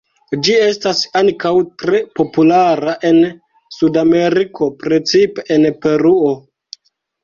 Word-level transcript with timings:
Ĝi 0.45 0.53
estas 0.69 1.01
ankaŭ 1.21 1.51
tre 1.83 2.01
populara 2.21 2.97
en 3.13 3.21
Sudameriko, 3.79 4.73
precipe 4.85 5.49
en 5.61 5.73
Peruo. 5.87 6.39